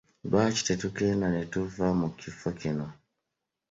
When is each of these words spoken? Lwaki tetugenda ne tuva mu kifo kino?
Lwaki 0.29 0.61
tetugenda 0.67 1.27
ne 1.31 1.43
tuva 1.51 1.87
mu 1.99 2.07
kifo 2.19 2.49
kino? 2.59 2.87